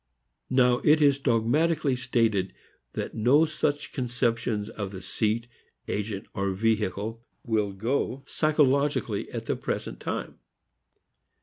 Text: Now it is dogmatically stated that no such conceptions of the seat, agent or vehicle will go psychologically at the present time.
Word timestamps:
Now 0.49 0.79
it 0.83 0.99
is 0.99 1.19
dogmatically 1.19 1.95
stated 1.95 2.53
that 2.93 3.13
no 3.13 3.45
such 3.45 3.93
conceptions 3.93 4.67
of 4.67 4.89
the 4.89 4.99
seat, 4.99 5.45
agent 5.87 6.25
or 6.33 6.53
vehicle 6.53 7.23
will 7.45 7.71
go 7.71 8.23
psychologically 8.25 9.29
at 9.29 9.45
the 9.45 9.55
present 9.55 9.99
time. 9.99 10.39